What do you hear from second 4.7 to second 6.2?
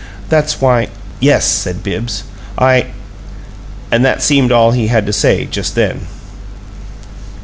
he had to say just then.